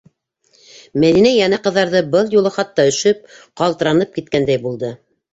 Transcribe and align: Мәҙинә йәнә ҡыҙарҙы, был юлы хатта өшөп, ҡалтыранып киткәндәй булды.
Мәҙинә 1.01 1.33
йәнә 1.41 1.59
ҡыҙарҙы, 1.67 1.99
был 2.15 2.31
юлы 2.35 2.51
хатта 2.55 2.85
өшөп, 2.93 3.19
ҡалтыранып 3.61 4.15
киткәндәй 4.17 4.63
булды. 4.65 4.91